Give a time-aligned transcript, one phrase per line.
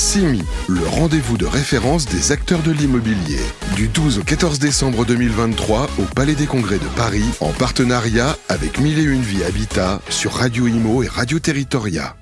[0.00, 3.36] CIMI, le rendez-vous de référence des acteurs de l'immobilier.
[3.76, 8.80] Du 12 au 14 décembre 2023 au Palais des Congrès de Paris, en partenariat avec
[8.80, 12.16] Mille et Une Vie Habitat sur Radio Imo et Radio Territoria.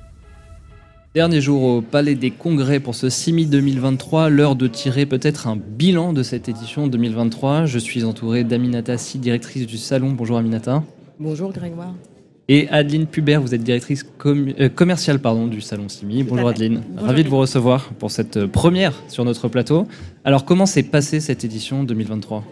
[1.15, 5.55] Dernier jour au Palais des Congrès pour ce CIMI 2023, l'heure de tirer peut-être un
[5.57, 7.67] bilan de cette édition 2023.
[7.67, 10.11] Je suis entouré d'Aminata Si, directrice du salon.
[10.11, 10.83] Bonjour Aminata.
[11.21, 11.95] Bonjour Grégoire.
[12.51, 16.23] Et Adeline Pubert, vous êtes directrice euh, commerciale pardon, du Salon Simi.
[16.23, 19.87] Bonjour Adeline, ravi de vous recevoir pour cette euh, première sur notre plateau.
[20.25, 22.45] Alors comment s'est passée cette édition 2023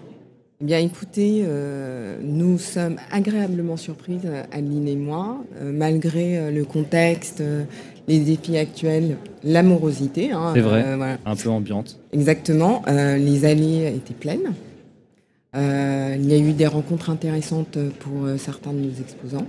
[0.61, 7.43] eh Bien écoutez, euh, nous sommes agréablement surprises, Adeline et moi, malgré le contexte,
[8.07, 10.33] les défis actuels, l'amorosité.
[10.33, 11.99] Hein, C'est vrai, un peu ambiante.
[12.13, 14.53] Exactement, les allées étaient pleines.
[15.55, 19.47] il y a eu des rencontres intéressantes pour certains de nos exposants.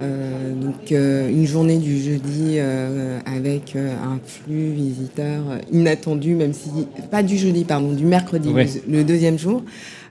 [0.00, 6.70] Euh, donc euh, une journée du jeudi euh, avec un flux visiteur inattendu, même si
[7.10, 8.52] pas du jeudi, pardon, du mercredi,
[8.88, 9.62] le, deuxième jour,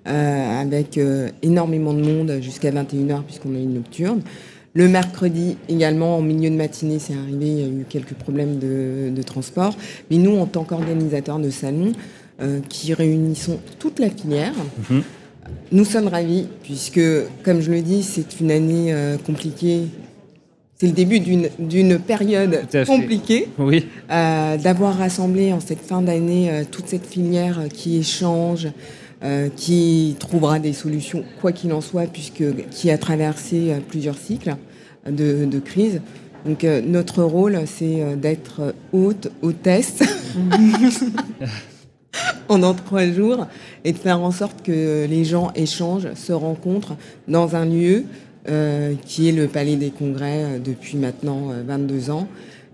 [0.06, 1.00] avec
[1.42, 4.22] énormément de monde jusqu'à 21h puisqu'on a une nocturne.
[4.74, 8.60] Le mercredi également, en milieu de matinée, c'est arrivé, il y a eu quelques problèmes
[8.60, 9.76] de, transport.
[10.12, 11.94] Mais nous, en tant qu'organisateurs de salon,
[12.70, 14.54] qui réunissons toute la filière,
[14.90, 15.02] mhm.
[15.72, 17.02] Nous sommes ravis puisque,
[17.44, 19.84] comme je le dis, c'est une année euh, compliquée.
[20.76, 23.50] C'est le début d'une période compliquée.
[23.58, 23.86] Oui.
[24.12, 28.68] Euh, d'avoir rassemblé en cette fin d'année euh, toute cette filière qui échange,
[29.56, 34.56] qui trouvera des solutions, quoi qu'il en soit, puisque qui a traversé plusieurs cycles
[35.10, 36.02] de, de crise.
[36.46, 40.04] Donc notre rôle, c'est d'être hôte, hôtesse.
[42.58, 43.48] pendant trois jours
[43.84, 46.96] et de faire en sorte que les gens échangent, se rencontrent
[47.28, 48.06] dans un lieu
[48.50, 52.28] euh, qui est le Palais des Congrès euh, depuis maintenant 22 euh, ans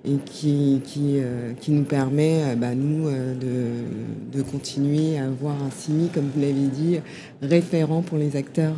[0.05, 1.21] et qui, qui,
[1.61, 6.67] qui nous permet, bah, nous, de, de, continuer à avoir un CIMI, comme vous l'avez
[6.67, 6.99] dit,
[7.41, 8.75] référent pour les acteurs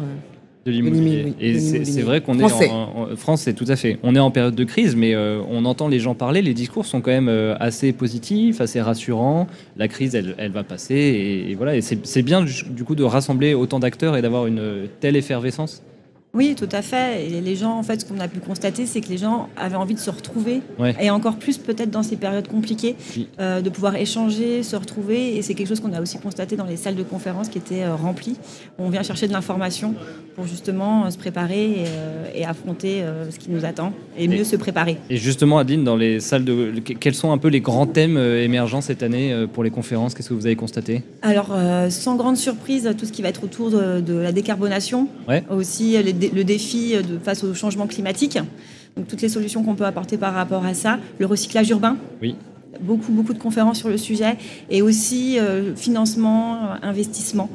[0.65, 1.33] de l'immobilier.
[1.39, 3.99] Et c'est vrai qu'on est en, France, c'est tout à fait.
[4.01, 6.41] On est en période de crise, mais euh, on entend les gens parler.
[6.41, 9.47] Les discours sont quand même euh, assez positifs, assez rassurants.
[9.77, 11.75] La crise, elle, elle va passer, et, et voilà.
[11.75, 15.83] Et c'est bien du coup de rassembler autant d'acteurs et d'avoir une telle effervescence?
[16.35, 17.27] Oui, tout à fait.
[17.27, 19.77] Et les gens, en fait, ce qu'on a pu constater, c'est que les gens avaient
[19.77, 20.61] envie de se retrouver,
[20.99, 22.97] et encore plus peut-être dans ces périodes compliquées,
[23.39, 25.37] euh, de pouvoir échanger, se retrouver.
[25.37, 27.83] Et c'est quelque chose qu'on a aussi constaté dans les salles de conférence qui étaient
[27.83, 28.35] euh, remplies.
[28.77, 29.95] On vient chercher de l'information
[30.35, 31.85] pour justement euh, se préparer
[32.35, 34.97] et, affronter ce qui nous attend, et mieux se préparer.
[35.09, 38.81] Et justement, Adeline, dans les salles de, quels sont un peu les grands thèmes émergents
[38.81, 40.13] cette année pour les conférences?
[40.13, 41.01] Qu'est-ce que vous avez constaté?
[41.21, 41.55] Alors,
[41.89, 45.07] sans grande surprise, tout ce qui va être autour de, la décarbonation,
[45.49, 48.37] aussi les le défi de, face au changement climatique.
[48.95, 50.99] Donc, toutes les solutions qu'on peut apporter par rapport à ça.
[51.19, 51.97] Le recyclage urbain.
[52.21, 52.35] Oui.
[52.81, 54.37] Beaucoup, beaucoup de conférences sur le sujet.
[54.69, 57.49] Et aussi euh, financement, euh, investissement.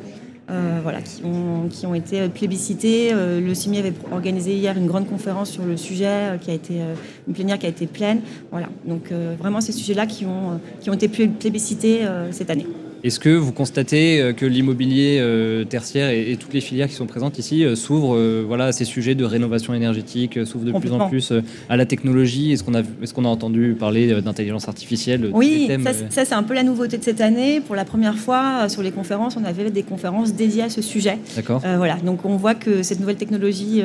[0.50, 3.12] Euh, voilà, qui ont, qui ont été plébiscités.
[3.12, 6.80] le CIMI avait organisé hier une grande conférence sur le sujet, qui a été
[7.28, 8.20] une plénière qui a été pleine.
[8.50, 12.00] Voilà, donc vraiment ces sujets-là qui ont, qui ont été plébiscités
[12.32, 12.66] cette année.
[13.02, 17.06] Est-ce que vous constatez euh, que l'immobilier euh, tertiaire et, toutes les filières qui sont
[17.06, 21.08] présentes ici euh, s'ouvrent voilà, à ces sujets de rénovation énergétique, s'ouvrent de plus en
[21.08, 21.32] plus
[21.68, 22.52] à la technologie?
[22.52, 25.68] Est-ce qu'on a, est qu'on a entendu parler d'intelligence artificielle Oui,
[26.10, 27.60] ça, c'est un peu la nouveauté de cette année.
[27.60, 31.18] Pour la première fois, sur les conférences, on avait des conférences dédiées à ce sujet.
[31.36, 31.60] D'accord.
[31.76, 33.82] voilà, donc on voit que cette nouvelle technologie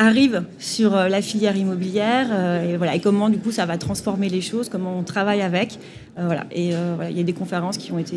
[0.00, 3.76] arrive sur euh, la filière immobilière euh, et, voilà, et comment du coup ça va
[3.76, 5.78] transformer les choses, comment on travaille avec.
[6.18, 6.46] Euh, voilà.
[6.50, 8.16] Et voilà, il y a des conférences qui ont été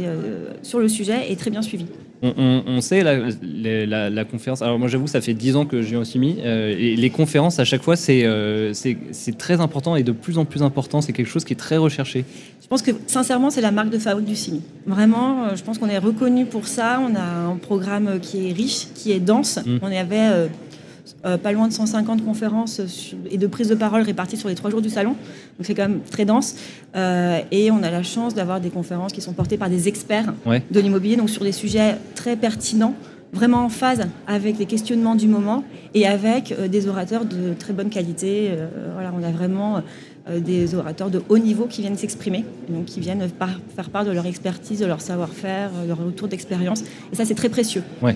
[0.63, 1.85] sur le sujet et très bien suivies.
[2.23, 4.61] On, sait la, la, conférence.
[4.61, 7.66] Alors moi j'avoue ça fait dix ans que j'ai aussi mis et les conférences à
[7.66, 8.25] chaque fois c'est
[8.73, 11.01] c'est très important et de plus en plus important.
[11.01, 12.25] C'est quelque chose qui est très recherché.
[12.61, 14.61] Je pense que sincèrement c'est la marque de fabrique du CIMI.
[14.88, 17.00] Vraiment, je pense qu'on est reconnu pour ça.
[17.00, 19.59] On a un programme qui est riche, qui est dense.
[19.63, 19.77] Mmh.
[19.81, 20.50] On avait
[21.25, 22.81] euh, pas loin de 150 conférences
[23.30, 25.12] et de prises de parole réparties sur les trois jours du salon.
[25.12, 26.56] Donc c'est quand même très dense.
[26.96, 30.33] Euh, et on a la chance d'avoir des conférences qui sont portées par des experts
[30.45, 32.94] de l'immobilier, donc sur des sujets très pertinents,
[33.33, 35.63] vraiment en phase avec les questionnements du moment
[35.94, 38.51] et avec euh, des orateurs de très bonne qualité.
[38.94, 39.81] voilà, on a vraiment
[40.33, 43.27] des orateurs de haut niveau qui viennent s'exprimer, donc qui viennent
[43.75, 46.81] faire part de leur expertise, de leur savoir-faire, de leur retour d'expérience.
[47.12, 47.83] Et ça, c'est très précieux.
[48.01, 48.16] Ouais.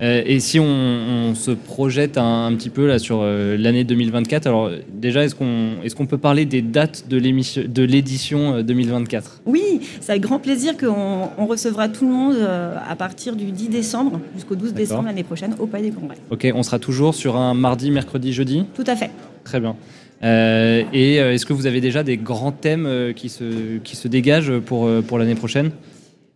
[0.00, 4.70] Euh, et si on, se projette un, petit peu là sur euh, l'année 2024, alors
[4.92, 7.16] déjà, est-ce qu'on est qu'on peut parler des dates de
[7.84, 12.36] l'édition 2024 euh, Oui, c'est avec grand plaisir qu'on on recevra tout le monde
[12.88, 16.16] à partir du 10 décembre jusqu'au 12 décembre l'année prochaine au Palais des Congrès.
[16.30, 18.64] Ok, on sera toujours sur un mardi, mercredi, jeudi?
[18.74, 19.10] Tout à fait.
[19.44, 19.74] Très bien.
[20.22, 24.88] et est-ce que vous avez déjà des grands thèmes qui, se, qui se dégagent pour,
[25.06, 25.72] pour l'année prochaine?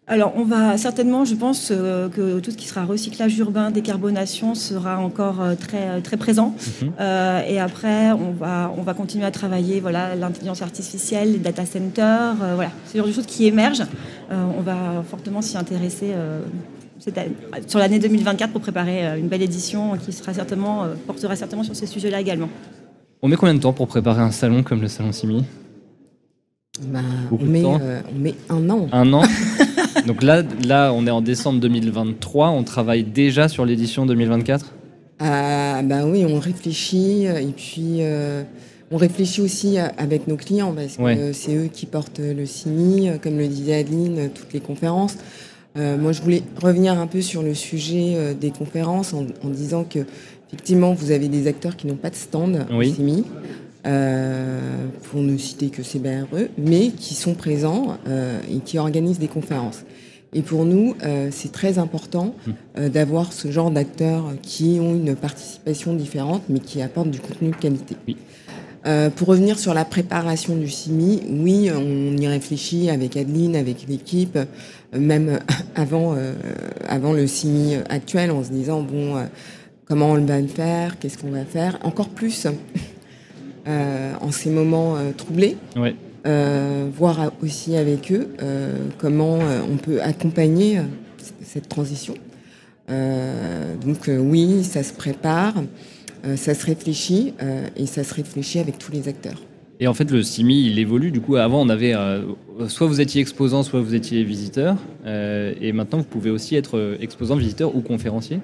[0.09, 4.57] Alors, on va certainement, je pense euh, que tout ce qui sera recyclage urbain, décarbonation
[4.57, 6.57] sera encore euh, très, très présent.
[6.83, 6.93] Mhm.
[7.01, 11.65] Euh, et après, on va, on va continuer à travailler voilà, l'intelligence artificielle, les data
[11.65, 12.35] centers.
[12.57, 13.85] voilà, c'est genre de choses qui émergent.
[14.31, 16.13] on va fortement s'y intéresser
[17.69, 21.87] sur l'année 2024 pour préparer une belle édition qui sera certainement, portera certainement sur ces
[21.87, 22.49] sujets-là également.
[23.23, 25.45] On met combien de temps pour préparer un salon comme le Salon Simi?
[26.89, 27.01] Bah,
[27.31, 28.89] on, met, on met un an.
[28.91, 29.23] Un an?
[30.06, 32.49] Donc là, là, on est en décembre 2023.
[32.49, 34.75] On travaille déjà sur l'édition 2024
[35.25, 38.43] ah, bah oui, on réfléchit et puis euh,
[38.91, 43.39] on réfléchit aussi avec nos clients parce que c'est eux qui portent le CINI, comme
[43.39, 45.17] le disait Adeline, toutes les conférences.
[45.79, 49.85] Euh, moi, je voulais revenir un peu sur le sujet euh, des conférences en, disant
[49.85, 50.00] que
[50.49, 53.25] effectivement, vous avez des acteurs qui n'ont pas de stand au CIMI.
[53.82, 57.96] Pour ne citer que CBRE, mais qui sont présents
[58.50, 59.84] et qui organisent des conférences.
[60.34, 62.34] Et pour nous, euh, c'est très important
[62.79, 67.50] euh, d'avoir ce genre d'acteurs qui ont une participation différente, mais qui apportent du contenu
[67.50, 67.96] de qualité.
[68.87, 73.87] Euh, pour revenir sur la préparation du CIMI, oui, on y réfléchit avec Adeline, avec
[73.88, 74.38] l'équipe,
[74.96, 75.38] même
[75.75, 76.17] avant,
[76.88, 79.23] avant le CIMI actuel, en se disant, bon,
[79.84, 82.46] comment on va le faire, qu'est-ce qu'on va faire, encore plus
[83.67, 85.56] en ces moments troublés.
[85.76, 85.94] Ouais.
[86.25, 90.79] Euh, voir aussi avec eux euh, comment euh, on peut accompagner
[91.43, 92.14] cette transition.
[92.88, 95.55] donc oui, ça se prépare,
[96.37, 97.32] ça se réfléchit
[97.76, 99.41] et ça se réfléchit avec tous les acteurs.
[99.81, 101.11] Et en fait, le CIMI, il évolue.
[101.11, 101.94] Du coup, avant, on avait
[102.69, 104.76] soit vous étiez exposant, soit vous étiez visiteur.
[105.06, 108.41] et maintenant, vous pouvez aussi être exposant, visiteur ou conférencier.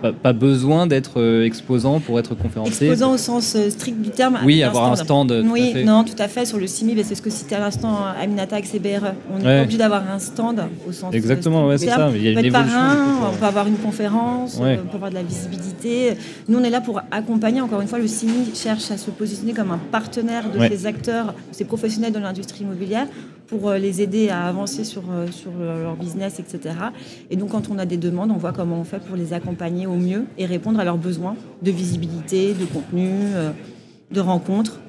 [0.00, 4.38] Pas, besoin d'être euh, exposant pour être conférencier Exposant au sens euh, strict du terme.
[4.44, 5.44] Oui, avoir un stand.
[5.50, 6.44] oui, non, tout à fait.
[6.44, 9.14] Sur le CIMI, c'est ce que citait à l'instant Aminata avec CBRE.
[9.32, 12.10] On n'est pas obligé d'avoir un stand au sens Exactement, ouais, c'est ça.
[12.14, 12.96] Il y a on peut être parrain,
[13.32, 16.14] on peut avoir une conférence, on peut avoir de la visibilité.
[16.48, 17.60] Nous, on est là pour accompagner.
[17.60, 21.34] Encore une fois, le CIMI cherche à se positionner comme un partenaire de ces acteurs,
[21.50, 23.06] ces professionnels de l'industrie immobilière
[23.46, 26.74] pour euh, les aider à avancer sur, sur leur business, etc.
[27.30, 29.87] Et donc, quand on a des demandes, on voit comment on fait pour les accompagner
[29.88, 33.50] au mieux et répondre à leurs besoins de visibilité, de contenu, euh,
[34.12, 34.80] de rencontres.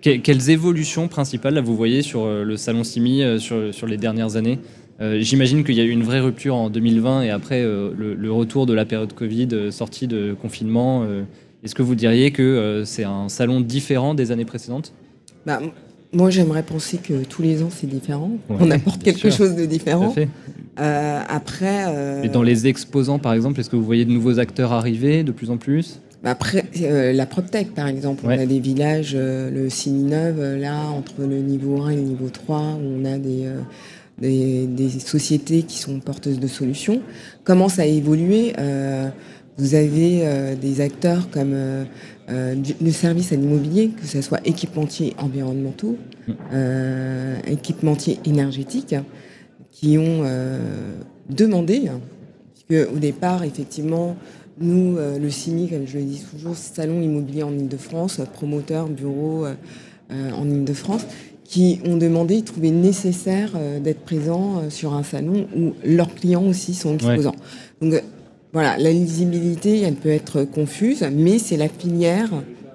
[0.00, 4.36] quelles évolutions principales vous voyez sur euh, le salon Simi euh, sur, sur les dernières
[4.36, 4.58] années?
[4.98, 8.72] J'imagine qu'il y a eu une vraie rupture en 2020 et après le, retour de
[8.72, 11.06] la période Covid, sortie de confinement.
[11.62, 14.94] Est-ce que vous diriez que c'est un salon différent des années précédentes?
[15.44, 15.60] Bah,
[16.12, 18.30] moi, j'aimerais penser que tous les ans, c'est différent.
[18.48, 20.14] On apporte quelque chose de différent.
[20.78, 21.84] Euh, après.
[21.88, 25.22] Euh, Et dans les exposants, par exemple, est-ce que vous voyez de nouveaux acteurs arriver
[25.22, 26.00] de plus en plus?
[26.22, 31.14] Bah, Après, euh, la PropTech, par exemple, on a des villages, le Cinineuve, là, entre
[31.20, 33.46] le niveau 1 et le niveau 3, où on a des.
[34.18, 37.02] Des, sociétés qui sont porteuses de solutions,
[37.44, 38.54] commence à évoluer.
[39.58, 41.54] vous avez des acteurs comme
[42.28, 45.96] le service à l'immobilier, que ce soit équipementiers environnementaux,
[46.26, 46.32] mm.
[47.46, 48.96] équipementiers énergétiques,
[49.76, 50.58] qui ont euh,
[51.28, 52.00] demandé, hein,
[52.54, 54.16] puisque au départ, effectivement,
[54.58, 59.44] nous, euh, le CINI, comme je le dis toujours, Salon immobilier en Ile-de-France, promoteur, bureau
[59.44, 61.02] euh, en Ile-de-France,
[61.44, 66.94] qui ont demandé, trouvé nécessaire d'être présents sur un salon où leurs clients aussi sont
[66.94, 67.36] exposants.
[67.80, 68.02] Donc
[68.56, 72.30] voilà, la lisibilité, elle peut être confuse, mais c'est la filière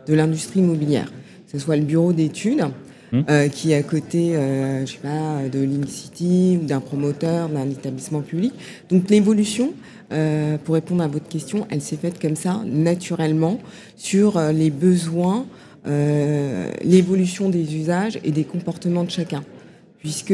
[0.05, 1.11] de l'industrie immobilière,
[1.47, 2.65] que ce soit le bureau d'études,
[3.13, 3.25] Hum.
[3.29, 7.49] Euh, qui est à côté, euh, je sais pas, de Link City ou d'un promoteur,
[7.49, 8.53] d'un établissement public.
[8.89, 9.73] Donc l'évolution,
[10.13, 13.59] euh, pour répondre à votre question, elle s'est faite comme ça, naturellement,
[13.97, 15.45] sur les besoins,
[16.85, 19.43] l'évolution des usages et des comportements de chacun.
[19.99, 20.33] Puisque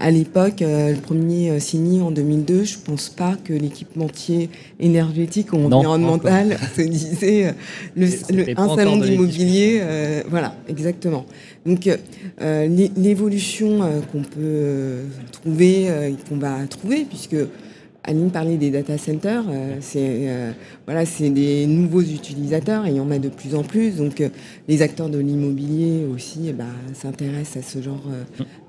[0.00, 6.56] à l'époque, le premier signé en 2002, je pense pas que l'équipementier énergétique ou environnemental
[6.76, 7.54] se disait
[7.96, 8.08] le,
[8.56, 9.82] un salon d'immobilier.
[10.28, 11.26] voilà, exactement.
[11.66, 11.88] Donc
[12.40, 17.36] euh, l'évolution euh, qu'on peut euh, trouver et qu'on va trouver, puisque
[18.04, 19.44] Aline parlait des data centers,
[19.80, 20.28] c'est
[20.86, 23.96] voilà, c'est des nouveaux utilisateurs et il y en a de plus en plus.
[23.96, 24.22] Donc
[24.68, 26.64] les acteurs de l'immobilier aussi eh ben,
[26.94, 28.02] s'intéressent à ce genre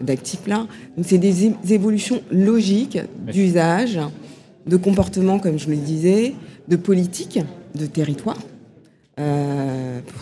[0.02, 0.68] d'actifs-là.
[0.98, 3.00] Donc c'est des évolutions logiques
[3.32, 4.00] d'usage,
[4.68, 6.34] de comportement, comme je le disais,
[6.68, 7.40] de politique,
[7.76, 8.38] de territoire.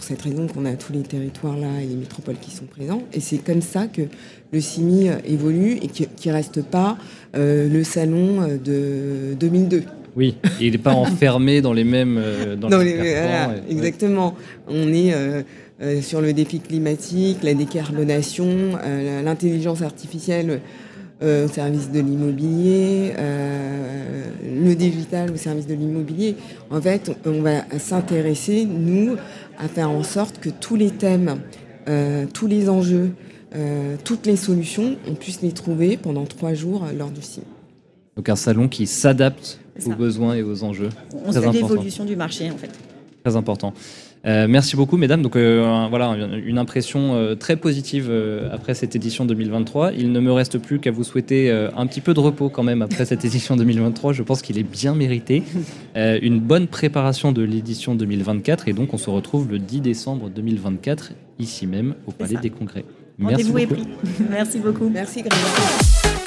[0.09, 3.01] Euh, cette raison qu'on a tous les territoires là et les métropoles qui sont présents.
[3.13, 4.01] Et c'est comme ça que
[4.51, 6.97] le CIMI évolue et qui ne reste pas
[7.35, 9.83] euh, le salon de 2002.
[10.15, 12.21] Oui, il n'est pas enfermé dans les mêmes.
[12.59, 13.15] Dans, les,
[13.69, 14.35] Exactement.
[14.67, 15.13] On est
[16.01, 18.77] sur le défi climatique, la décarbonation,
[19.23, 20.61] l'intelligence artificielle
[21.21, 23.13] au service de l'immobilier,
[24.43, 26.35] le digital au service de l'immobilier.
[26.71, 29.15] En fait, on va s'intéresser, nous,
[29.59, 31.41] à faire en sorte que tous les thèmes,
[32.33, 33.11] tous les enjeux,
[34.03, 37.43] toutes les solutions, on puisse les trouver pendant trois jours lors du site.
[38.15, 40.89] Donc un salon qui s'adapte aux besoins et aux enjeux.
[41.25, 42.71] On sait l'évolution du marché en fait.
[43.23, 43.73] Très important.
[44.25, 45.21] Euh, merci beaucoup, mesdames.
[45.21, 48.11] Donc euh, voilà, une impression euh, très positive
[48.51, 49.93] après cette édition 2023.
[49.93, 52.81] Il ne me reste plus qu'à vous souhaiter un petit peu de repos quand même
[52.81, 54.13] après cette édition 2023.
[54.13, 55.43] Je pense qu'il est bien mérité.
[55.95, 61.13] une bonne préparation de l'édition 2024 et donc on se retrouve le 10 décembre 2024
[61.39, 62.85] ici même au Palais des Congrès.
[63.17, 63.75] Merci beaucoup.
[64.29, 64.89] Merci beaucoup.
[64.89, 66.18] Merci Grégoire.